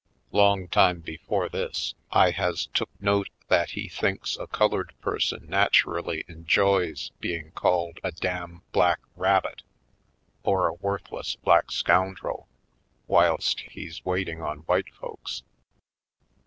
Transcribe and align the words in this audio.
Long 0.31 0.67
time 0.67 1.01
before 1.01 1.47
this 1.47 1.93
I 2.11 2.31
has 2.31 2.65
took 2.73 2.89
note 2.99 3.29
that 3.49 3.69
he 3.77 3.87
thinks 3.87 4.35
a 4.35 4.47
colored 4.47 4.95
person 4.99 5.45
naturally 5.47 6.25
enjoys 6.27 7.11
being 7.19 7.51
called 7.51 7.99
"a 8.03 8.11
dam 8.11 8.63
black 8.71 8.97
rabbit" 9.15 9.61
or 10.41 10.65
"a 10.67 10.73
worthless 10.73 11.35
black 11.35 11.69
scoundrel" 11.69 12.47
whilst 13.05 13.59
he's 13.59 14.03
waiting 14.03 14.41
on 14.41 14.61
white 14.61 14.91
folks. 14.91 15.43